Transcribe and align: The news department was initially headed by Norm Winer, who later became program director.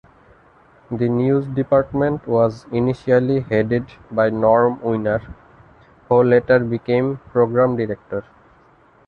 The 0.89 1.07
news 1.07 1.45
department 1.45 2.25
was 2.27 2.65
initially 2.71 3.41
headed 3.41 3.85
by 4.09 4.31
Norm 4.31 4.79
Winer, 4.79 5.21
who 6.09 6.23
later 6.23 6.57
became 6.57 7.17
program 7.29 7.75
director. 7.77 8.23